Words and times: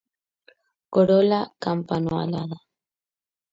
Corola 0.93 1.39
campanulada. 1.63 2.43